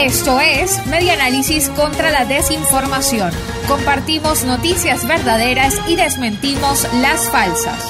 Esto 0.00 0.40
es 0.40 0.86
Media 0.86 1.12
Análisis 1.12 1.68
contra 1.68 2.10
la 2.10 2.24
Desinformación. 2.24 3.30
Compartimos 3.68 4.44
noticias 4.44 5.06
verdaderas 5.06 5.78
y 5.90 5.96
desmentimos 5.96 6.88
las 7.02 7.30
falsas. 7.30 7.86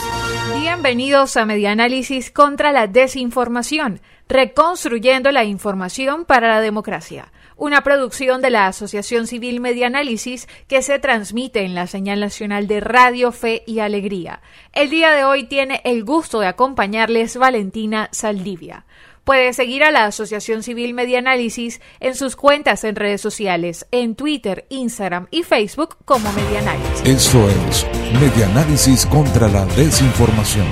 Bienvenidos 0.60 1.36
a 1.36 1.46
Media 1.46 1.70
Análisis 1.70 2.32
contra 2.32 2.72
la 2.72 2.88
Desinformación, 2.88 4.00
reconstruyendo 4.28 5.30
la 5.30 5.44
información 5.44 6.24
para 6.24 6.48
la 6.48 6.60
democracia 6.60 7.30
una 7.60 7.82
producción 7.82 8.40
de 8.40 8.48
la 8.48 8.68
Asociación 8.68 9.26
Civil 9.26 9.60
Media 9.60 9.86
Análisis 9.86 10.48
que 10.66 10.80
se 10.80 10.98
transmite 10.98 11.60
en 11.60 11.74
la 11.74 11.86
señal 11.86 12.18
nacional 12.18 12.66
de 12.66 12.80
Radio 12.80 13.32
Fe 13.32 13.62
y 13.66 13.80
Alegría. 13.80 14.40
El 14.72 14.88
día 14.88 15.10
de 15.10 15.24
hoy 15.24 15.44
tiene 15.44 15.82
el 15.84 16.02
gusto 16.02 16.40
de 16.40 16.46
acompañarles 16.46 17.36
Valentina 17.36 18.08
Saldivia. 18.12 18.86
Puede 19.30 19.52
seguir 19.52 19.84
a 19.84 19.92
la 19.92 20.06
Asociación 20.06 20.64
Civil 20.64 20.92
Media 20.92 21.20
Análisis 21.20 21.80
en 22.00 22.16
sus 22.16 22.34
cuentas 22.34 22.82
en 22.82 22.96
redes 22.96 23.20
sociales, 23.20 23.86
en 23.92 24.16
Twitter, 24.16 24.66
Instagram 24.70 25.28
y 25.30 25.44
Facebook 25.44 25.98
como 26.04 26.32
Media 26.32 26.58
Análisis. 26.58 27.04
Esto 27.04 27.48
es 27.48 27.86
Media 28.20 28.46
Análisis 28.46 29.06
contra 29.06 29.46
la 29.46 29.66
Desinformación. 29.66 30.66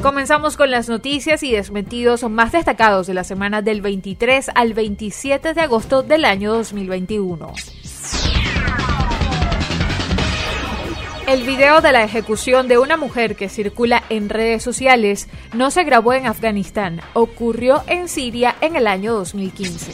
Comenzamos 0.00 0.56
con 0.56 0.70
las 0.70 0.88
noticias 0.88 1.42
y 1.42 1.52
desmentidos 1.52 2.22
más 2.22 2.52
destacados 2.52 3.06
de 3.06 3.12
la 3.12 3.24
semana 3.24 3.60
del 3.60 3.82
23 3.82 4.48
al 4.54 4.72
27 4.72 5.52
de 5.52 5.60
agosto 5.60 6.02
del 6.02 6.24
año 6.24 6.54
2021. 6.54 7.52
El 11.26 11.44
video 11.44 11.80
de 11.80 11.92
la 11.92 12.02
ejecución 12.02 12.66
de 12.66 12.78
una 12.78 12.96
mujer 12.96 13.36
que 13.36 13.48
circula 13.48 14.02
en 14.08 14.28
redes 14.28 14.62
sociales 14.62 15.28
no 15.54 15.70
se 15.70 15.84
grabó 15.84 16.14
en 16.14 16.26
Afganistán, 16.26 17.00
ocurrió 17.12 17.84
en 17.86 18.08
Siria 18.08 18.56
en 18.60 18.74
el 18.74 18.88
año 18.88 19.14
2015. 19.14 19.92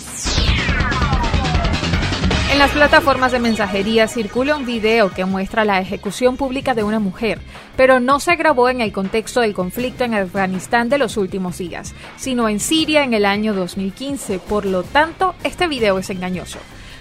En 2.50 2.58
las 2.58 2.70
plataformas 2.70 3.30
de 3.30 3.40
mensajería 3.40 4.08
circula 4.08 4.56
un 4.56 4.64
video 4.64 5.10
que 5.10 5.26
muestra 5.26 5.66
la 5.66 5.80
ejecución 5.80 6.38
pública 6.38 6.74
de 6.74 6.82
una 6.82 6.98
mujer, 6.98 7.40
pero 7.76 8.00
no 8.00 8.20
se 8.20 8.34
grabó 8.34 8.70
en 8.70 8.80
el 8.80 8.90
contexto 8.90 9.42
del 9.42 9.54
conflicto 9.54 10.04
en 10.04 10.14
Afganistán 10.14 10.88
de 10.88 10.96
los 10.96 11.18
últimos 11.18 11.58
días, 11.58 11.94
sino 12.16 12.48
en 12.48 12.58
Siria 12.58 13.04
en 13.04 13.12
el 13.12 13.26
año 13.26 13.52
2015. 13.52 14.38
Por 14.38 14.64
lo 14.64 14.82
tanto, 14.82 15.34
este 15.44 15.68
video 15.68 15.98
es 15.98 16.08
engañoso. 16.08 16.58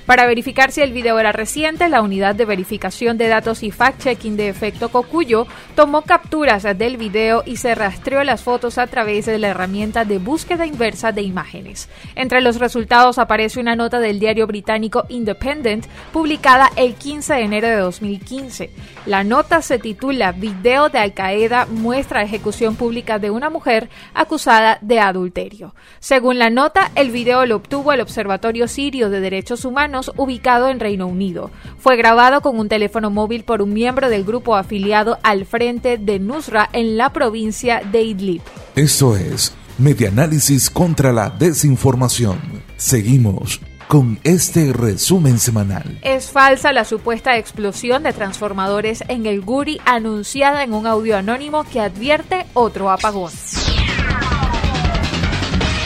Para 0.08 0.26
verificar 0.26 0.72
si 0.72 0.80
el 0.80 0.94
video 0.94 1.20
era 1.20 1.34
reciente, 1.34 1.90
la 1.90 2.02
unidad 2.02 2.34
de 2.34 2.46
verificación 2.46 3.18
de 3.18 3.28
datos 3.28 3.62
y 3.62 3.72
fact-checking 3.72 4.38
de 4.38 4.48
efecto 4.48 4.88
Cocuyo 4.88 5.48
tomó 5.76 6.04
capturas 6.04 6.64
del 6.64 6.96
video 6.96 7.44
y 7.46 7.58
se 7.58 7.76
rastreó 7.76 8.24
las 8.24 8.42
fotos 8.42 8.78
a 8.78 8.88
través 8.88 9.26
de 9.26 9.38
la 9.38 9.50
herramienta 9.50 10.06
de 10.06 10.18
búsqueda 10.18 10.66
inversa 10.66 11.12
de 11.12 11.24
imágenes. 11.24 11.90
Entre 12.16 12.40
los 12.40 12.58
resultados 12.58 13.20
aparece 13.20 13.60
una 13.60 13.76
nota 13.76 14.00
del 14.00 14.18
diario 14.18 14.48
británico 14.48 15.04
Independent 15.10 15.86
publicada 16.14 16.72
el 16.78 16.96
15 16.96 17.34
de 17.34 17.42
enero 17.42 17.68
de 17.68 17.76
2015. 17.76 18.70
La 19.08 19.26
nota 19.26 19.62
se 19.62 19.78
titula 19.78 20.32
Video 20.32 20.88
de 20.88 21.00
Al 21.00 21.14
Qaeda 21.14 21.66
muestra 21.66 22.24
ejecución 22.24 22.78
pública 22.78 23.20
de 23.20 23.30
una 23.30 23.50
mujer 23.50 23.90
acusada 24.14 24.78
de 24.80 25.02
adulterio. 25.02 25.76
Según 26.00 26.40
la 26.40 26.50
nota, 26.50 26.92
el 26.96 27.12
video 27.12 27.46
lo 27.46 27.58
obtuvo 27.58 27.92
el 27.92 28.00
Observatorio 28.00 28.70
Sirio 28.70 29.10
de 29.10 29.20
Derechos 29.20 29.66
Humanos 29.66 29.97
ubicado 30.16 30.70
en 30.70 30.80
Reino 30.80 31.08
Unido. 31.08 31.52
Fue 31.78 31.98
grabado 31.98 32.42
con 32.42 32.60
un 32.60 32.70
teléfono 32.70 33.10
móvil 33.10 33.44
por 33.44 33.62
un 33.62 33.74
miembro 33.74 34.10
del 34.10 34.24
grupo 34.24 34.56
afiliado 34.56 35.18
al 35.24 35.46
frente 35.46 35.98
de 35.98 36.20
Nusra 36.20 36.70
en 36.74 36.98
la 36.98 37.12
provincia 37.12 37.82
de 37.92 38.04
Idlib. 38.04 38.42
Esto 38.76 39.16
es 39.16 39.54
Medianálisis 39.78 40.70
contra 40.70 41.12
la 41.12 41.30
Desinformación. 41.30 42.40
Seguimos 42.78 43.62
con 43.88 44.20
este 44.24 44.74
resumen 44.74 45.40
semanal. 45.40 46.00
Es 46.02 46.32
falsa 46.32 46.74
la 46.74 46.86
supuesta 46.86 47.38
explosión 47.38 48.04
de 48.04 48.14
transformadores 48.14 49.04
en 49.08 49.26
el 49.26 49.42
Guri 49.42 49.80
anunciada 49.86 50.64
en 50.64 50.74
un 50.74 50.88
audio 50.88 51.18
anónimo 51.18 51.64
que 51.64 51.80
advierte 51.80 52.46
otro 52.54 52.92
apagón. 52.92 53.32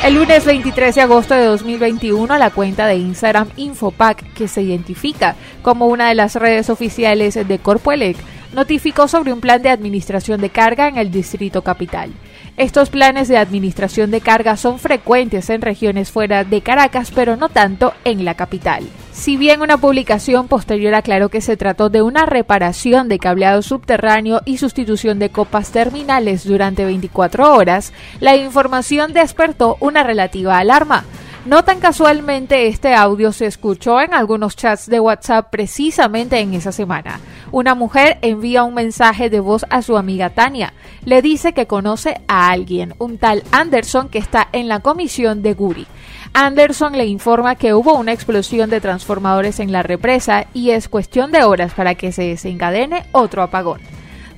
El 0.04 0.16
lunes 0.16 0.46
23 0.46 0.96
de 0.96 1.02
agosto 1.02 1.36
de 1.36 1.46
2021, 1.46 2.36
la 2.40 2.50
cuenta 2.50 2.88
de 2.88 2.96
Instagram 2.96 3.50
Infopac, 3.56 4.34
que 4.34 4.48
se 4.48 4.64
identifica 4.64 5.36
como 5.62 5.86
una 5.86 6.10
de 6.10 6.16
las 6.16 6.34
redes 6.34 6.72
oficiales 6.72 7.36
de 7.36 7.60
Corpoelec, 7.60 8.18
notificó 8.52 9.08
sobre 9.08 9.32
un 9.32 9.42
plan 9.42 9.62
de 9.62 9.70
administración 9.70 10.42
de 10.42 10.50
carga 10.50 10.88
en 10.88 10.98
el 10.98 11.12
Distrito 11.12 11.62
Capital. 11.62 12.12
Estos 12.58 12.90
planes 12.90 13.28
de 13.28 13.38
administración 13.38 14.12
de 14.12 14.22
carga 14.22 14.58
son 14.58 14.78
frecuentes 14.78 15.50
en 15.50 15.62
regiones 15.62 16.12
fuera 16.12 16.44
de 16.44 16.62
Caracas, 16.62 17.12
pero 17.14 17.38
no 17.38 17.50
tanto 17.50 17.94
en 18.04 18.26
la 18.26 18.36
capital. 18.36 18.84
Si 19.14 19.38
bien 19.38 19.62
una 19.62 19.78
publicación 19.78 20.48
posterior 20.48 20.94
aclaró 20.94 21.30
que 21.30 21.42
se 21.42 21.58
trató 21.58 21.90
de 21.90 22.02
una 22.02 22.26
reparación 22.26 23.08
de 23.08 23.20
cableado 23.20 23.62
subterráneo 23.62 24.42
y 24.46 24.58
sustitución 24.58 25.20
de 25.20 25.30
copas 25.30 25.72
terminales 25.72 26.46
durante 26.46 26.86
24 26.86 27.54
horas, 27.56 27.94
la 28.20 28.36
información 28.36 29.14
despertó 29.14 29.78
una 29.80 30.04
relativa 30.04 30.58
alarma. 30.58 31.06
No 31.44 31.64
tan 31.64 31.80
casualmente 31.80 32.68
este 32.68 32.94
audio 32.94 33.32
se 33.32 33.48
escuchó 33.48 34.00
en 34.00 34.14
algunos 34.14 34.56
chats 34.56 34.88
de 34.88 35.00
WhatsApp 35.00 35.50
precisamente 35.50 36.40
en 36.40 36.54
esa 36.54 36.72
semana. 36.72 37.20
Una 37.52 37.74
mujer 37.74 38.20
envía 38.22 38.64
un 38.64 38.76
mensaje 38.76 39.32
de 39.32 39.40
voz 39.40 39.66
a 39.72 39.82
su 39.82 39.98
amiga 39.98 40.30
Tania. 40.30 40.76
Le 41.04 41.24
dice 41.24 41.54
que 41.54 41.66
conoce 41.66 42.22
a 42.28 42.52
alguien, 42.52 42.94
un 43.00 43.18
tal 43.18 43.42
Anderson 43.52 44.10
que 44.10 44.20
está 44.20 44.50
en 44.52 44.68
la 44.68 44.82
comisión 44.82 45.42
de 45.42 45.56
Guri. 45.56 45.88
Anderson 46.34 46.96
le 46.96 47.08
informa 47.08 47.56
que 47.56 47.74
hubo 47.74 47.96
una 47.96 48.14
explosión 48.14 48.70
de 48.70 48.80
transformadores 48.80 49.60
en 49.60 49.72
la 49.72 49.82
represa 49.82 50.46
y 50.54 50.70
es 50.70 50.90
cuestión 50.90 51.32
de 51.32 51.44
horas 51.44 51.74
para 51.74 51.96
que 51.96 52.12
se 52.12 52.22
desencadene 52.22 53.06
otro 53.14 53.42
apagón. 53.42 53.82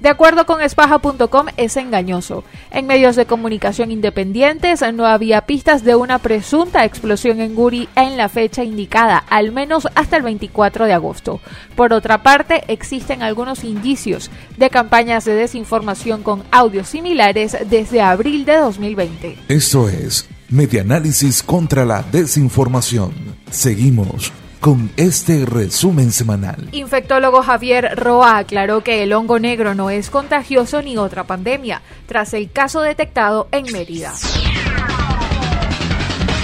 De 0.04 0.10
acuerdo 0.10 0.46
con 0.46 0.62
espaja.com, 0.62 1.48
es 1.56 1.78
engañoso. 1.78 2.44
En 2.72 2.88
medios 2.88 3.16
de 3.16 3.26
comunicación 3.26 3.90
independientes 3.90 4.84
no 4.94 5.06
había 5.06 5.46
pistas 5.46 5.86
de 5.86 5.96
una 5.96 6.20
presunta 6.20 6.84
explosión 6.84 7.40
en 7.40 7.56
Guri 7.56 7.88
en 7.96 8.18
la 8.18 8.28
fecha 8.28 8.66
indicada, 8.66 9.24
al 9.30 9.54
menos 9.54 9.88
hasta 9.96 10.18
el 10.18 10.24
24 10.24 10.88
de 10.88 10.94
agosto. 10.94 11.40
Por 11.78 11.94
otra 11.94 12.22
parte, 12.22 12.66
existen 12.68 13.24
algunos 13.24 13.64
indicios 13.64 14.30
de 14.58 14.70
campañas 14.70 15.24
de 15.24 15.36
desinformación 15.36 16.22
con 16.22 16.44
audios 16.52 16.90
similares 16.90 17.56
desde 17.70 18.02
abril 18.02 18.44
de 18.44 18.58
2020. 18.58 19.38
Esto 19.48 19.88
es 19.88 20.28
Medianálisis 20.50 21.42
contra 21.42 21.86
la 21.86 22.04
Desinformación. 22.12 23.14
Seguimos 23.50 24.34
con 24.64 24.90
este 24.96 25.46
resumen 25.46 26.14
semanal. 26.14 26.70
Infectólogo 26.72 27.44
Javier 27.44 27.98
Roa 27.98 28.38
aclaró 28.38 28.82
que 28.82 29.04
el 29.04 29.12
hongo 29.12 29.38
negro 29.38 29.76
no 29.76 29.90
es 29.90 30.10
contagioso 30.10 30.82
ni 30.82 30.96
otra 30.96 31.26
pandemia, 31.26 31.82
tras 32.08 32.34
el 32.34 32.50
caso 32.50 32.80
detectado 32.80 33.50
en 33.52 33.70
Mérida. 33.74 34.14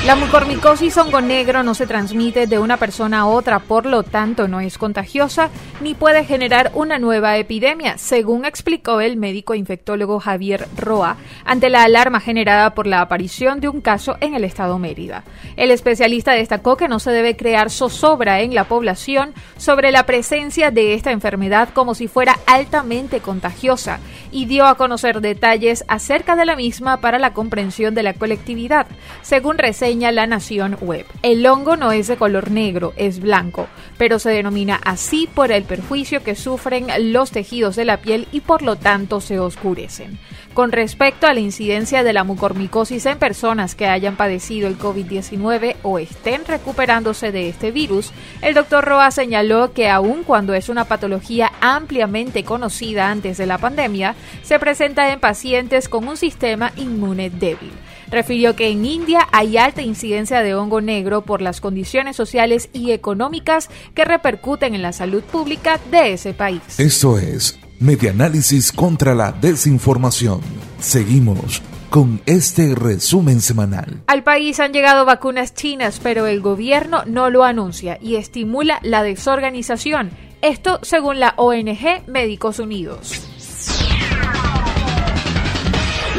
La 0.09 0.15
mucormicosis 0.15 0.97
hongo 0.97 1.21
negro 1.21 1.61
no 1.61 1.75
se 1.75 1.85
transmite 1.85 2.47
de 2.47 2.57
una 2.57 2.77
persona 2.77 3.19
a 3.19 3.25
otra, 3.27 3.59
por 3.59 3.85
lo 3.85 4.01
tanto 4.01 4.47
no 4.47 4.59
es 4.59 4.79
contagiosa 4.79 5.51
ni 5.81 5.93
puede 5.93 6.25
generar 6.25 6.71
una 6.73 6.97
nueva 6.97 7.37
epidemia, 7.37 7.99
según 7.99 8.43
explicó 8.43 9.01
el 9.01 9.17
médico 9.17 9.53
infectólogo 9.53 10.19
Javier 10.19 10.67
Roa 10.75 11.17
ante 11.45 11.69
la 11.69 11.83
alarma 11.83 12.21
generada 12.21 12.73
por 12.73 12.87
la 12.87 13.01
aparición 13.01 13.59
de 13.59 13.69
un 13.69 13.81
caso 13.81 14.17
en 14.19 14.33
el 14.33 14.45
estado 14.45 14.79
Mérida. 14.79 15.25
El 15.57 15.69
especialista 15.69 16.31
destacó 16.31 16.75
que 16.75 16.87
no 16.87 16.97
se 16.97 17.11
debe 17.11 17.37
crear 17.37 17.69
zozobra 17.69 18.41
en 18.41 18.55
la 18.55 18.63
población 18.63 19.35
sobre 19.57 19.91
la 19.91 20.07
presencia 20.07 20.71
de 20.71 20.95
esta 20.95 21.11
enfermedad 21.11 21.69
como 21.71 21.93
si 21.93 22.07
fuera 22.07 22.39
altamente 22.47 23.19
contagiosa 23.19 23.99
y 24.31 24.47
dio 24.47 24.65
a 24.65 24.73
conocer 24.73 25.21
detalles 25.21 25.85
acerca 25.87 26.35
de 26.35 26.45
la 26.45 26.55
misma 26.55 26.97
para 26.97 27.19
la 27.19 27.33
comprensión 27.33 27.93
de 27.93 28.01
la 28.01 28.15
colectividad, 28.15 28.87
según 29.21 29.59
reseña 29.59 29.98
la 29.99 30.25
Nación 30.25 30.77
Web. 30.81 31.05
El 31.21 31.45
hongo 31.45 31.75
no 31.75 31.91
es 31.91 32.07
de 32.07 32.17
color 32.17 32.51
negro, 32.51 32.93
es 32.95 33.19
blanco, 33.19 33.67
pero 33.97 34.17
se 34.17 34.29
denomina 34.29 34.79
así 34.83 35.27
por 35.33 35.51
el 35.51 35.63
perjuicio 35.63 36.23
que 36.23 36.35
sufren 36.35 36.87
los 37.11 37.31
tejidos 37.31 37.75
de 37.75 37.85
la 37.85 37.97
piel 37.97 38.27
y 38.31 38.39
por 38.41 38.61
lo 38.61 38.77
tanto 38.77 39.21
se 39.21 39.39
oscurecen. 39.39 40.17
Con 40.53 40.71
respecto 40.71 41.27
a 41.27 41.33
la 41.33 41.39
incidencia 41.41 42.03
de 42.03 42.11
la 42.11 42.23
mucormicosis 42.23 43.05
en 43.05 43.19
personas 43.19 43.75
que 43.75 43.87
hayan 43.87 44.15
padecido 44.15 44.67
el 44.67 44.79
COVID-19 44.79 45.75
o 45.83 45.99
estén 45.99 46.43
recuperándose 46.45 47.31
de 47.31 47.49
este 47.49 47.71
virus, 47.71 48.11
el 48.41 48.55
doctor 48.55 48.83
Roa 48.83 49.11
señaló 49.11 49.73
que 49.73 49.89
aun 49.89 50.23
cuando 50.23 50.53
es 50.53 50.69
una 50.69 50.85
patología 50.85 51.51
ampliamente 51.61 52.43
conocida 52.43 53.11
antes 53.11 53.37
de 53.37 53.45
la 53.45 53.57
pandemia, 53.57 54.15
se 54.41 54.59
presenta 54.59 55.11
en 55.11 55.19
pacientes 55.19 55.87
con 55.87 56.07
un 56.07 56.17
sistema 56.17 56.71
inmune 56.75 57.29
débil 57.29 57.71
refirió 58.11 58.55
que 58.55 58.69
en 58.69 58.85
India 58.85 59.27
hay 59.31 59.57
alta 59.57 59.81
incidencia 59.81 60.41
de 60.41 60.55
hongo 60.55 60.81
negro 60.81 61.21
por 61.21 61.41
las 61.41 61.61
condiciones 61.61 62.15
sociales 62.15 62.69
y 62.73 62.91
económicas 62.91 63.69
que 63.93 64.05
repercuten 64.05 64.75
en 64.75 64.81
la 64.81 64.93
salud 64.93 65.23
pública 65.23 65.79
de 65.91 66.13
ese 66.13 66.33
país. 66.33 66.61
Esto 66.77 67.17
es 67.17 67.59
Medianálisis 67.79 68.71
contra 68.71 69.15
la 69.15 69.31
Desinformación. 69.31 70.41
Seguimos 70.79 71.61
con 71.89 72.21
este 72.25 72.75
resumen 72.75 73.41
semanal. 73.41 74.03
Al 74.07 74.23
país 74.23 74.59
han 74.59 74.73
llegado 74.73 75.05
vacunas 75.05 75.53
chinas, 75.53 75.99
pero 76.01 76.27
el 76.27 76.41
gobierno 76.41 77.03
no 77.05 77.29
lo 77.29 77.43
anuncia 77.43 77.97
y 78.01 78.15
estimula 78.15 78.79
la 78.83 79.01
desorganización. 79.03 80.11
Esto 80.41 80.79
según 80.83 81.19
la 81.19 81.33
ONG 81.37 82.07
Médicos 82.07 82.59
Unidos. 82.59 83.28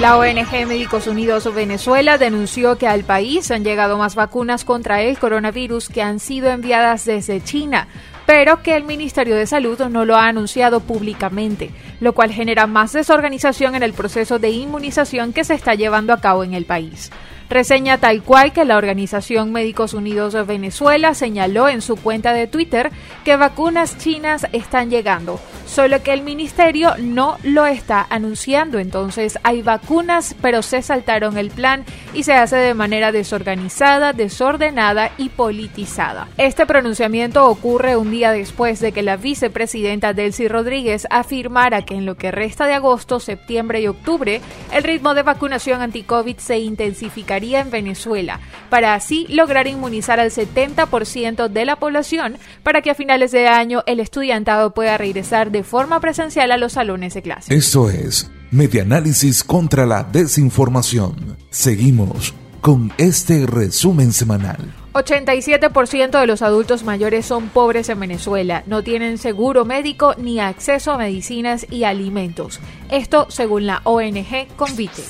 La 0.01 0.17
ONG 0.17 0.67
Médicos 0.67 1.07
Unidos 1.07 1.53
Venezuela 1.55 2.17
denunció 2.17 2.79
que 2.79 2.89
al 2.89 3.05
país 3.05 3.51
han 3.51 3.65
llegado 3.65 3.99
más 3.99 4.15
vacunas 4.15 4.65
contra 4.65 5.03
el 5.03 5.19
coronavirus 5.19 5.91
que 5.91 6.01
han 6.01 6.21
sido 6.21 6.49
enviadas 6.49 7.05
desde 7.05 7.45
China, 7.45 7.87
pero 8.25 8.63
que 8.63 8.77
el 8.77 8.85
Ministerio 8.85 9.37
de 9.37 9.47
Salud 9.47 9.79
no 9.91 10.07
lo 10.07 10.17
ha 10.17 10.27
anunciado 10.27 10.81
públicamente, 10.81 11.71
lo 12.01 12.15
cual 12.15 12.33
genera 12.33 12.67
más 12.67 12.95
desorganización 12.95 13.75
en 13.75 13.83
el 13.83 13.93
proceso 13.93 14.39
de 14.39 14.49
inmunización 14.49 15.35
que 15.35 15.45
se 15.45 15.53
está 15.53 15.75
llevando 15.75 16.15
a 16.15 16.21
cabo 16.23 16.45
en 16.45 16.55
el 16.55 16.65
país. 16.65 17.11
Reseña 17.51 17.99
tal 17.99 18.23
cual 18.23 18.53
que 18.53 18.65
la 18.65 18.77
Organización 18.77 19.51
Médicos 19.51 19.93
Unidos 19.93 20.35
de 20.35 20.45
Venezuela 20.45 21.15
señaló 21.15 21.69
en 21.69 21.83
su 21.83 21.97
cuenta 21.97 22.33
de 22.33 22.47
Twitter 22.47 22.93
que 23.25 23.35
vacunas 23.35 23.99
chinas 23.99 24.47
están 24.53 24.89
llegando, 24.89 25.41
solo 25.67 26.01
que 26.01 26.13
el 26.13 26.23
ministerio 26.23 26.95
no 27.01 27.39
lo 27.43 27.67
está 27.67 28.07
anunciando. 28.09 28.79
Entonces 28.79 29.37
hay 29.43 29.63
vacunas, 29.63 30.37
pero 30.41 30.63
se 30.63 30.81
saltaron 30.81 31.37
el 31.39 31.51
plan 31.51 31.85
y 32.15 32.23
se 32.23 32.35
hace 32.35 32.55
de 32.55 32.75
manera 32.75 33.11
desorganizada, 33.11 34.13
desordenada 34.13 35.11
y 35.19 35.31
politizada. 35.31 36.29
Este 36.37 36.67
pronunciamiento 36.67 37.47
ocurre 37.47 37.97
un 37.97 38.13
día 38.13 38.31
después 38.31 38.79
de 38.79 38.93
que 38.93 39.03
la 39.03 39.17
vicepresidenta 39.17 40.13
Delcy 40.13 40.47
Rodríguez 40.47 41.09
afirmara 41.11 41.83
que 41.83 41.95
en 41.95 42.07
lo 42.07 42.15
que 42.15 42.31
resta 42.31 42.67
de 42.67 42.75
agosto, 42.75 43.19
septiembre 43.19 43.81
y 43.81 43.89
octubre, 43.89 44.41
el 44.73 44.85
ritmo 44.85 45.15
de 45.15 45.25
vacunación 45.25 45.83
anti-COVID 45.83 46.37
se 46.39 46.59
en 47.43 47.71
Venezuela, 47.71 48.41
para 48.69 48.95
así 48.95 49.27
lograr 49.29 49.67
inmunizar 49.67 50.21
al 50.21 50.31
70% 50.31 51.49
de 51.49 51.65
la 51.65 51.77
población 51.77 52.39
para 52.63 52.83
que 52.83 52.91
a 52.91 52.95
finales 52.95 53.33
de 53.33 53.49
año 53.49 53.83
el 53.87 54.01
estudiantado 54.01 54.73
pueda 54.73 54.99
regresar 54.99 55.51
de 55.51 55.65
forma 55.65 56.01
presencial 56.01 56.53
a 56.53 56.57
los 56.57 56.75
salones 56.75 57.15
de 57.15 57.23
clase. 57.23 57.55
Esto 57.55 57.91
es 57.91 58.31
Medianálisis 58.51 59.45
contra 59.45 59.87
la 59.87 60.03
Desinformación. 60.03 61.37
Seguimos 61.51 62.35
con 62.61 62.93
este 62.99 63.47
resumen 63.47 64.13
semanal. 64.13 64.75
87% 64.93 66.21
de 66.21 66.27
los 66.27 66.43
adultos 66.43 66.83
mayores 66.83 67.25
son 67.25 67.49
pobres 67.49 67.89
en 67.89 68.01
Venezuela, 68.01 68.65
no 68.67 68.83
tienen 68.83 69.19
seguro 69.19 69.65
médico 69.65 70.15
ni 70.19 70.41
acceso 70.41 70.93
a 70.93 70.99
medicinas 70.99 71.67
y 71.71 71.85
alimentos. 71.85 72.61
Esto 72.91 73.27
según 73.31 73.67
la 73.67 73.83
ONG 73.85 74.49
Convite. 74.57 75.03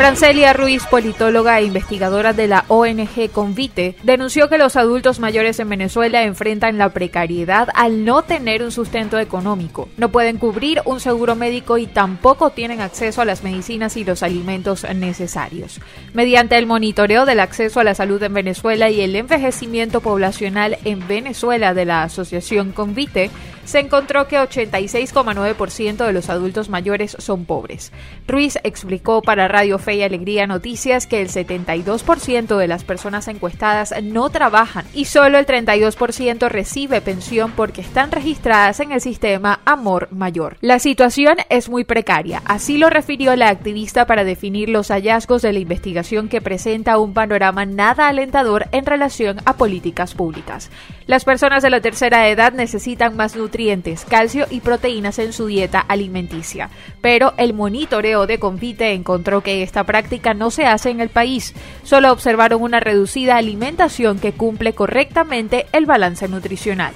Francelia 0.00 0.54
Ruiz, 0.54 0.86
politóloga 0.86 1.58
e 1.58 1.64
investigadora 1.64 2.32
de 2.32 2.46
la 2.46 2.64
ONG 2.68 3.30
Convite, 3.30 3.96
denunció 4.02 4.48
que 4.48 4.56
los 4.56 4.76
adultos 4.76 5.20
mayores 5.20 5.60
en 5.60 5.68
Venezuela 5.68 6.22
enfrentan 6.22 6.78
la 6.78 6.88
precariedad 6.88 7.68
al 7.74 8.06
no 8.06 8.22
tener 8.22 8.62
un 8.62 8.72
sustento 8.72 9.18
económico. 9.18 9.90
No 9.98 10.08
pueden 10.10 10.38
cubrir 10.38 10.80
un 10.86 11.00
seguro 11.00 11.36
médico 11.36 11.76
y 11.76 11.86
tampoco 11.86 12.48
tienen 12.48 12.80
acceso 12.80 13.20
a 13.20 13.26
las 13.26 13.44
medicinas 13.44 13.98
y 13.98 14.04
los 14.04 14.22
alimentos 14.22 14.86
necesarios. 14.94 15.82
Mediante 16.14 16.56
el 16.56 16.64
monitoreo 16.64 17.26
del 17.26 17.40
acceso 17.40 17.78
a 17.78 17.84
la 17.84 17.94
salud 17.94 18.22
en 18.22 18.32
Venezuela 18.32 18.88
y 18.88 19.02
el 19.02 19.14
envejecimiento 19.14 20.00
poblacional 20.00 20.78
en 20.86 21.06
Venezuela 21.06 21.74
de 21.74 21.84
la 21.84 22.04
Asociación 22.04 22.72
Convite, 22.72 23.30
se 23.70 23.78
encontró 23.78 24.26
que 24.26 24.36
86,9% 24.36 26.04
de 26.04 26.12
los 26.12 26.28
adultos 26.28 26.68
mayores 26.68 27.16
son 27.20 27.44
pobres. 27.44 27.92
Ruiz 28.26 28.58
explicó 28.64 29.22
para 29.22 29.46
Radio 29.46 29.78
Fe 29.78 29.94
y 29.94 30.02
Alegría 30.02 30.48
Noticias 30.48 31.06
que 31.06 31.22
el 31.22 31.28
72% 31.28 32.56
de 32.56 32.66
las 32.66 32.82
personas 32.82 33.28
encuestadas 33.28 33.94
no 34.02 34.28
trabajan 34.30 34.86
y 34.92 35.04
solo 35.04 35.38
el 35.38 35.46
32% 35.46 36.48
recibe 36.48 37.00
pensión 37.00 37.52
porque 37.52 37.80
están 37.80 38.10
registradas 38.10 38.80
en 38.80 38.90
el 38.90 39.00
sistema 39.00 39.60
Amor 39.64 40.08
Mayor. 40.10 40.56
La 40.60 40.80
situación 40.80 41.36
es 41.48 41.68
muy 41.68 41.84
precaria, 41.84 42.42
así 42.46 42.76
lo 42.76 42.90
refirió 42.90 43.36
la 43.36 43.50
activista 43.50 44.04
para 44.04 44.24
definir 44.24 44.68
los 44.68 44.88
hallazgos 44.88 45.42
de 45.42 45.52
la 45.52 45.60
investigación 45.60 46.28
que 46.28 46.40
presenta 46.40 46.98
un 46.98 47.14
panorama 47.14 47.66
nada 47.66 48.08
alentador 48.08 48.66
en 48.72 48.84
relación 48.84 49.38
a 49.44 49.56
políticas 49.56 50.14
públicas. 50.14 50.72
Las 51.06 51.24
personas 51.24 51.62
de 51.62 51.70
la 51.70 51.80
tercera 51.80 52.28
edad 52.28 52.52
necesitan 52.52 53.16
más 53.16 53.36
nutrientes 53.36 53.59
calcio 54.08 54.46
y 54.50 54.60
proteínas 54.60 55.18
en 55.18 55.32
su 55.32 55.46
dieta 55.46 55.80
alimenticia. 55.80 56.70
Pero 57.00 57.34
el 57.36 57.52
monitoreo 57.52 58.26
de 58.26 58.38
Convite 58.38 58.92
encontró 58.92 59.42
que 59.42 59.62
esta 59.62 59.84
práctica 59.84 60.34
no 60.34 60.50
se 60.50 60.64
hace 60.64 60.90
en 60.90 61.00
el 61.00 61.08
país. 61.08 61.54
Solo 61.84 62.12
observaron 62.12 62.62
una 62.62 62.80
reducida 62.80 63.36
alimentación 63.36 64.18
que 64.18 64.32
cumple 64.32 64.72
correctamente 64.72 65.66
el 65.72 65.86
balance 65.86 66.26
nutricional. 66.28 66.94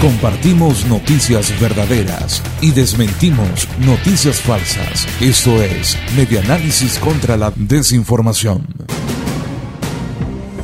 Compartimos 0.00 0.84
noticias 0.86 1.58
verdaderas 1.58 2.42
y 2.60 2.72
desmentimos 2.72 3.66
noticias 3.78 4.40
falsas. 4.40 5.06
Esto 5.20 5.62
es 5.62 5.96
Medianálisis 6.14 6.98
contra 6.98 7.38
la 7.38 7.52
Desinformación. 7.56 8.83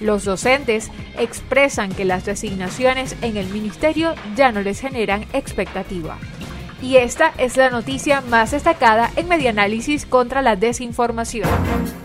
Los 0.00 0.24
docentes 0.24 0.90
expresan 1.18 1.92
que 1.92 2.04
las 2.04 2.24
designaciones 2.24 3.16
en 3.22 3.36
el 3.36 3.46
ministerio 3.48 4.14
ya 4.34 4.50
no 4.50 4.62
les 4.62 4.80
generan 4.80 5.26
expectativa. 5.32 6.18
Y 6.82 6.96
esta 6.96 7.32
es 7.36 7.56
la 7.56 7.68
noticia 7.70 8.22
más 8.22 8.52
destacada 8.52 9.10
en 9.16 9.28
Medianálisis 9.28 10.06
contra 10.06 10.40
la 10.40 10.56
desinformación. 10.56 11.48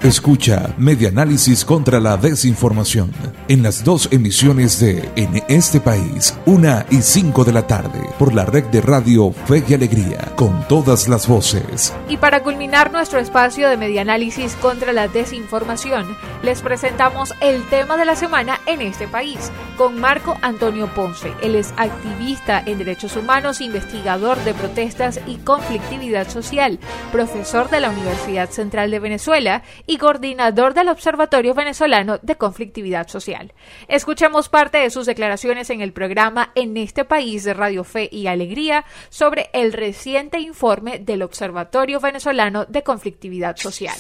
Escucha 0.04 0.74
Medianálisis 0.78 1.64
contra 1.64 2.00
la 2.00 2.18
desinformación 2.18 3.12
en 3.48 3.64
las 3.64 3.84
dos 3.84 4.10
emisiones 4.12 4.80
de 4.80 5.10
En 5.16 5.42
este 5.48 5.80
país, 5.80 6.38
una 6.46 6.86
y 6.90 7.02
cinco 7.02 7.46
de 7.46 7.54
la 7.54 7.66
tarde, 7.66 8.02
por 8.20 8.34
la 8.34 8.46
red 8.46 8.66
de 8.66 8.82
radio 8.82 9.32
Fe 9.32 9.64
y 9.68 9.74
Alegría, 9.74 10.34
con 10.36 10.68
todas 10.68 11.08
las 11.08 11.28
voces. 11.28 11.94
Y 12.10 12.18
para 12.18 12.44
culminar 12.44 12.92
nuestro 12.92 13.20
espacio 13.20 13.70
de 13.70 13.78
Medianálisis 13.78 14.56
contra 14.56 14.92
la 14.92 15.08
desinformación, 15.08 16.06
les 16.44 16.62
presentamos 16.62 17.34
el 17.42 17.64
tema 17.70 17.98
de 17.98 18.06
la 18.06 18.16
semana 18.16 18.55
en 18.66 18.82
este 18.82 19.08
país, 19.08 19.52
con 19.78 20.00
Marco 20.00 20.38
Antonio 20.42 20.88
Ponce. 20.94 21.34
Él 21.42 21.56
es 21.56 21.74
activista 21.78 22.62
en 22.66 22.78
derechos 22.78 23.16
humanos, 23.16 23.62
investigador 23.62 24.38
de 24.44 24.54
protestas 24.54 25.20
y 25.28 25.38
conflictividad 25.38 26.30
social, 26.30 26.80
profesor 27.12 27.70
de 27.70 27.80
la 27.80 27.90
Universidad 27.90 28.50
Central 28.50 28.92
de 28.92 29.00
Venezuela 29.00 29.64
y 29.86 29.98
coordinador 29.98 30.74
del 30.74 30.90
Observatorio 30.90 31.54
Venezolano 31.54 32.20
de 32.22 32.36
Conflictividad 32.36 33.08
Social. 33.08 33.54
Escuchamos 33.88 34.50
parte 34.50 34.78
de 34.80 34.90
sus 34.90 35.06
declaraciones 35.06 35.70
en 35.70 35.82
el 35.82 35.94
programa 35.94 36.52
En 36.56 36.78
este 36.78 37.06
país 37.06 37.44
de 37.44 37.54
Radio 37.54 37.84
Fe 37.84 38.10
y 38.12 38.28
Alegría 38.28 38.86
sobre 39.10 39.50
el 39.54 39.74
reciente 39.74 40.40
informe 40.40 41.00
del 41.00 41.22
Observatorio 41.22 42.00
Venezolano 42.00 42.66
de 42.66 42.84
Conflictividad 42.84 43.58
Social. 43.58 43.96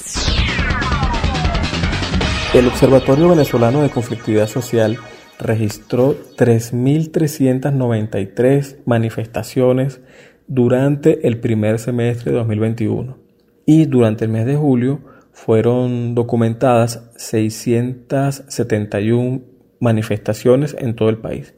El 2.55 2.65
Observatorio 2.67 3.27
Venezolano 3.27 3.81
de 3.81 3.89
Conflictividad 3.89 4.47
Social 4.47 4.97
registró 5.37 6.15
3.393 6.37 8.77
manifestaciones 8.85 9.99
durante 10.47 11.27
el 11.27 11.41
primer 11.41 11.79
semestre 11.79 12.31
de 12.31 12.37
2021 12.37 13.17
y 13.65 13.87
durante 13.87 14.23
el 14.23 14.31
mes 14.31 14.45
de 14.45 14.55
julio 14.55 15.01
fueron 15.33 16.15
documentadas 16.15 17.11
671 17.17 19.41
manifestaciones 19.81 20.77
en 20.79 20.95
todo 20.95 21.09
el 21.09 21.17
país. 21.17 21.55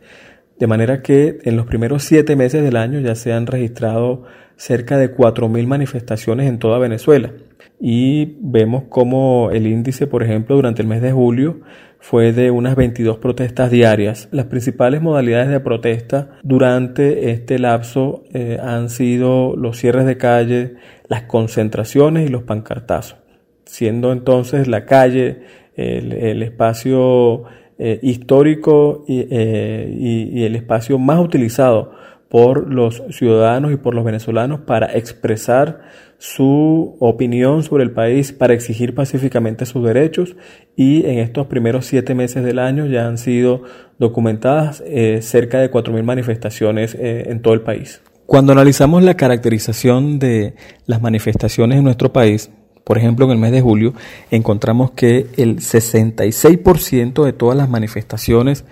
De 0.57 0.65
manera 0.65 1.03
que 1.03 1.37
en 1.43 1.57
los 1.57 1.67
primeros 1.67 2.05
siete 2.05 2.35
meses 2.35 2.63
del 2.63 2.75
año 2.75 2.99
ya 3.01 3.13
se 3.13 3.33
han 3.33 3.45
registrado 3.45 4.23
cerca 4.57 4.97
de 4.97 5.15
4.000 5.15 5.65
manifestaciones 5.67 6.49
en 6.49 6.59
toda 6.59 6.79
Venezuela. 6.79 7.31
Y 7.79 8.37
vemos 8.41 8.85
como 8.89 9.51
el 9.51 9.67
índice, 9.67 10.07
por 10.07 10.23
ejemplo, 10.23 10.55
durante 10.55 10.81
el 10.81 10.87
mes 10.87 11.01
de 11.01 11.11
julio 11.11 11.61
fue 11.99 12.31
de 12.31 12.51
unas 12.51 12.75
22 12.75 13.17
protestas 13.17 13.71
diarias. 13.71 14.29
Las 14.31 14.45
principales 14.45 15.01
modalidades 15.01 15.49
de 15.49 15.59
protesta 15.59 16.39
durante 16.43 17.31
este 17.31 17.59
lapso 17.59 18.23
eh, 18.33 18.57
han 18.61 18.89
sido 18.89 19.55
los 19.55 19.77
cierres 19.77 20.05
de 20.05 20.17
calle, 20.17 20.75
las 21.07 21.23
concentraciones 21.23 22.27
y 22.27 22.31
los 22.31 22.43
pancartazos, 22.43 23.17
siendo 23.65 24.11
entonces 24.11 24.67
la 24.67 24.85
calle 24.85 25.41
el, 25.75 26.41
espacio 26.41 27.43
eh, 27.77 27.99
histórico 28.01 29.05
eh, 29.07 29.95
y 29.95 30.43
el 30.43 30.55
espacio 30.55 30.97
más 30.97 31.19
utilizado 31.19 31.91
por 32.29 32.73
los 32.73 33.03
ciudadanos 33.09 33.71
y 33.71 33.77
por 33.77 33.95
los 33.95 34.03
venezolanos 34.03 34.61
para 34.61 34.87
expresar 34.97 35.81
su 36.17 36.97
opinión 36.99 37.63
sobre 37.63 37.83
el 37.83 37.91
país, 37.91 38.31
para 38.31 38.53
exigir 38.53 38.95
pacíficamente 38.95 39.65
sus 39.65 39.85
derechos 39.85 40.35
y 40.75 41.05
en 41.05 41.19
estos 41.19 41.47
primeros 41.47 41.85
siete 41.85 42.15
meses 42.15 42.43
del 42.43 42.59
año 42.59 42.85
ya 42.87 43.07
han 43.07 43.17
sido 43.17 43.63
documentadas 43.99 44.83
eh, 44.85 45.19
cerca 45.21 45.59
de 45.59 45.71
4.000 45.71 46.03
manifestaciones 46.03 46.95
eh, 46.95 47.25
en 47.27 47.41
todo 47.41 47.53
el 47.53 47.61
país. 47.61 48.01
Cuando 48.25 48.51
analizamos 48.51 49.03
la 49.03 49.15
caracterización 49.15 50.19
de 50.19 50.55
las 50.85 51.01
manifestaciones 51.01 51.77
en 51.77 51.83
nuestro 51.83 52.11
país, 52.11 52.51
por 52.83 52.97
ejemplo, 52.97 53.25
en 53.25 53.31
el 53.31 53.37
mes 53.37 53.51
de 53.51 53.61
julio, 53.61 53.93
encontramos 54.31 54.91
que 54.91 55.27
el 55.37 55.57
66% 55.57 57.23
de 57.23 57.33
todas 57.33 57.57
las 57.57 57.69
manifestaciones 57.69 58.65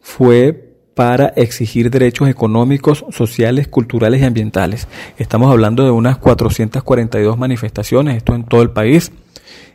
fue 0.00 0.71
para 0.94 1.28
exigir 1.36 1.90
derechos 1.90 2.28
económicos, 2.28 3.04
sociales, 3.10 3.68
culturales 3.68 4.20
y 4.20 4.24
ambientales. 4.24 4.88
Estamos 5.18 5.50
hablando 5.50 5.84
de 5.84 5.90
unas 5.90 6.18
442 6.18 7.38
manifestaciones, 7.38 8.16
esto 8.16 8.34
en 8.34 8.44
todo 8.44 8.62
el 8.62 8.70
país, 8.70 9.12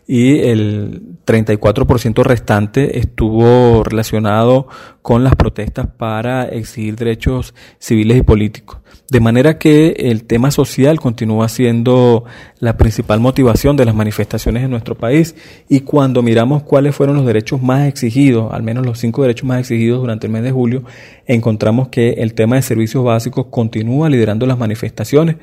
y 0.07 0.39
el 0.39 1.17
34% 1.25 2.23
restante 2.23 2.99
estuvo 2.99 3.83
relacionado 3.83 4.67
con 5.01 5.23
las 5.23 5.35
protestas 5.35 5.87
para 5.87 6.45
exigir 6.45 6.95
derechos 6.95 7.53
civiles 7.77 8.17
y 8.17 8.21
políticos. 8.21 8.79
De 9.09 9.21
manera 9.21 9.57
que 9.57 9.95
el 9.97 10.25
tema 10.25 10.51
social 10.51 10.99
continúa 10.99 11.47
siendo 11.47 12.25
la 12.59 12.75
principal 12.75 13.21
motivación 13.21 13.77
de 13.77 13.85
las 13.85 13.95
manifestaciones 13.95 14.63
en 14.63 14.69
nuestro 14.69 14.95
país. 14.95 15.33
Y 15.69 15.81
cuando 15.81 16.21
miramos 16.21 16.63
cuáles 16.63 16.93
fueron 16.93 17.15
los 17.15 17.25
derechos 17.25 17.61
más 17.61 17.87
exigidos, 17.87 18.51
al 18.51 18.63
menos 18.63 18.85
los 18.85 18.99
cinco 18.99 19.21
derechos 19.21 19.47
más 19.47 19.61
exigidos 19.61 20.01
durante 20.01 20.27
el 20.27 20.33
mes 20.33 20.43
de 20.43 20.51
julio, 20.51 20.83
encontramos 21.25 21.87
que 21.87 22.15
el 22.17 22.33
tema 22.33 22.57
de 22.57 22.63
servicios 22.63 23.01
básicos 23.01 23.45
continúa 23.49 24.09
liderando 24.09 24.45
las 24.45 24.57
manifestaciones 24.57 25.37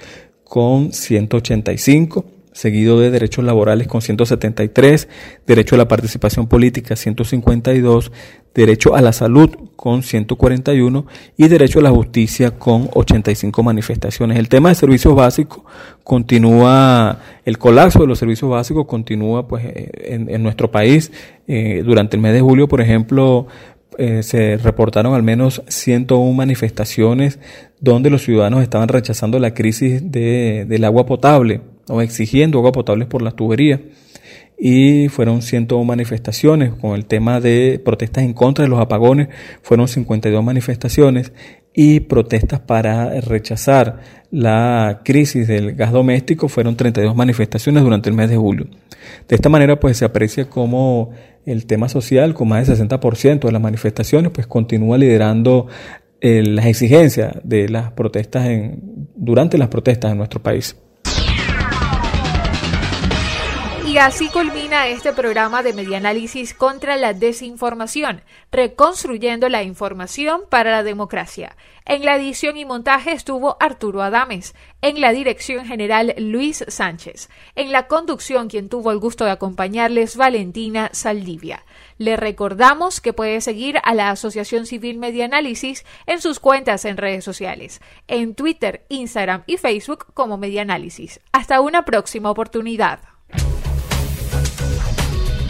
con 0.44 0.92
185 0.92 2.26
seguido 2.54 3.00
de 3.00 3.10
derechos 3.10 3.44
laborales 3.44 3.88
con 3.88 4.00
173, 4.00 5.08
derecho 5.46 5.74
a 5.74 5.78
la 5.78 5.88
participación 5.88 6.46
política 6.46 6.96
152, 6.96 8.12
derecho 8.54 8.94
a 8.94 9.02
la 9.02 9.12
salud 9.12 9.50
con 9.74 10.04
141 10.04 11.04
y 11.36 11.48
derecho 11.48 11.80
a 11.80 11.82
la 11.82 11.90
justicia 11.90 12.52
con 12.52 12.88
85 12.94 13.62
manifestaciones. 13.62 14.38
El 14.38 14.48
tema 14.48 14.68
de 14.68 14.76
servicios 14.76 15.14
básicos 15.16 15.64
continúa, 16.04 17.18
el 17.44 17.58
colapso 17.58 17.98
de 18.00 18.06
los 18.06 18.20
servicios 18.20 18.48
básicos 18.48 18.86
continúa 18.86 19.48
pues 19.48 19.64
eh, 19.64 19.90
en, 20.28 20.42
nuestro 20.42 20.70
país. 20.70 21.10
Eh, 21.48 21.82
durante 21.84 22.16
el 22.16 22.22
mes 22.22 22.32
de 22.32 22.40
julio, 22.40 22.68
por 22.68 22.80
ejemplo, 22.80 23.48
eh, 23.98 24.22
se 24.22 24.58
reportaron 24.58 25.14
al 25.14 25.24
menos 25.24 25.62
101 25.66 26.32
manifestaciones 26.32 27.40
donde 27.80 28.10
los 28.10 28.22
ciudadanos 28.22 28.62
estaban 28.62 28.88
rechazando 28.88 29.40
la 29.40 29.54
crisis 29.54 30.12
de, 30.12 30.66
del 30.68 30.84
agua 30.84 31.04
potable 31.04 31.73
o 31.88 32.02
exigiendo 32.02 32.58
agua 32.58 32.72
potable 32.72 33.06
por 33.06 33.22
las 33.22 33.36
tuberías. 33.36 33.80
Y 34.56 35.08
fueron 35.08 35.42
101 35.42 35.84
manifestaciones 35.84 36.72
con 36.74 36.94
el 36.94 37.06
tema 37.06 37.40
de 37.40 37.80
protestas 37.84 38.24
en 38.24 38.34
contra 38.34 38.64
de 38.64 38.68
los 38.68 38.80
apagones, 38.80 39.28
fueron 39.62 39.88
52 39.88 40.44
manifestaciones 40.44 41.32
y 41.74 42.00
protestas 42.00 42.60
para 42.60 43.20
rechazar 43.20 44.00
la 44.30 45.02
crisis 45.04 45.48
del 45.48 45.74
gas 45.74 45.92
doméstico 45.92 46.48
fueron 46.48 46.76
32 46.76 47.14
manifestaciones 47.16 47.82
durante 47.82 48.08
el 48.08 48.16
mes 48.16 48.30
de 48.30 48.36
julio. 48.36 48.66
De 49.28 49.34
esta 49.34 49.48
manera 49.48 49.78
pues 49.80 49.96
se 49.98 50.04
aprecia 50.04 50.48
como 50.48 51.10
el 51.44 51.66
tema 51.66 51.88
social 51.88 52.32
con 52.32 52.48
más 52.48 52.68
del 52.68 52.88
60% 52.88 53.40
de 53.40 53.52
las 53.52 53.60
manifestaciones 53.60 54.30
pues 54.32 54.46
continúa 54.46 54.96
liderando 54.96 55.66
eh, 56.20 56.42
las 56.42 56.66
exigencias 56.66 57.36
de 57.42 57.68
las 57.68 57.92
protestas 57.92 58.46
en, 58.46 59.08
durante 59.14 59.58
las 59.58 59.68
protestas 59.68 60.12
en 60.12 60.18
nuestro 60.18 60.42
país. 60.42 60.76
Y 63.94 63.98
así 63.98 64.28
culmina 64.28 64.88
este 64.88 65.12
programa 65.12 65.62
de 65.62 65.72
Medianálisis 65.72 66.52
contra 66.52 66.96
la 66.96 67.12
desinformación, 67.12 68.22
reconstruyendo 68.50 69.48
la 69.48 69.62
información 69.62 70.40
para 70.50 70.72
la 70.72 70.82
democracia. 70.82 71.56
En 71.84 72.04
la 72.04 72.16
edición 72.16 72.56
y 72.56 72.64
montaje 72.64 73.12
estuvo 73.12 73.56
Arturo 73.60 74.02
Adames, 74.02 74.56
en 74.82 75.00
la 75.00 75.12
dirección 75.12 75.64
general 75.64 76.12
Luis 76.18 76.64
Sánchez, 76.66 77.28
en 77.54 77.70
la 77.70 77.86
conducción 77.86 78.48
quien 78.48 78.68
tuvo 78.68 78.90
el 78.90 78.98
gusto 78.98 79.26
de 79.26 79.30
acompañarles 79.30 80.16
Valentina 80.16 80.90
Saldivia. 80.92 81.64
Le 81.96 82.16
recordamos 82.16 83.00
que 83.00 83.12
puede 83.12 83.40
seguir 83.40 83.78
a 83.84 83.94
la 83.94 84.10
Asociación 84.10 84.66
Civil 84.66 84.98
Medianálisis 84.98 85.84
en 86.06 86.20
sus 86.20 86.40
cuentas 86.40 86.84
en 86.84 86.96
redes 86.96 87.22
sociales, 87.22 87.80
en 88.08 88.34
Twitter, 88.34 88.86
Instagram 88.88 89.44
y 89.46 89.56
Facebook 89.56 90.06
como 90.14 90.36
Medianálisis. 90.36 91.20
Hasta 91.30 91.60
una 91.60 91.84
próxima 91.84 92.32
oportunidad. 92.32 93.13